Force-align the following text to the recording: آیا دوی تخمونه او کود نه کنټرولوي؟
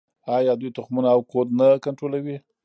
آیا 0.37 0.53
دوی 0.59 0.71
تخمونه 0.77 1.09
او 1.15 1.21
کود 1.31 1.47
نه 1.59 1.67
کنټرولوي؟ 1.85 2.37